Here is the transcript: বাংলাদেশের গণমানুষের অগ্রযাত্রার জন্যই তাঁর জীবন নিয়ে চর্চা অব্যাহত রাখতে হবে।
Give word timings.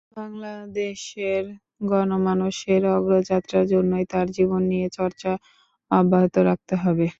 বাংলাদেশের 0.17 1.43
গণমানুষের 1.89 2.81
অগ্রযাত্রার 2.95 3.65
জন্যই 3.73 4.05
তাঁর 4.11 4.27
জীবন 4.37 4.61
নিয়ে 4.71 4.87
চর্চা 4.97 5.31
অব্যাহত 5.91 6.35
রাখতে 6.49 6.75
হবে। 6.77 7.07